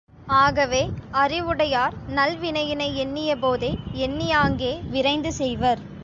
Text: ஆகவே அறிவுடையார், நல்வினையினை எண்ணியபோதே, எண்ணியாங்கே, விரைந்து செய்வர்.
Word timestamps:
ஆகவே 0.35 0.79
அறிவுடையார், 1.11 1.95
நல்வினையினை 2.09 2.87
எண்ணியபோதே, 3.03 3.71
எண்ணியாங்கே, 4.05 4.71
விரைந்து 4.89 5.33
செய்வர். 5.33 5.81